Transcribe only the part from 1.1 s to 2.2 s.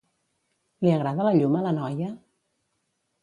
la llum a la noia?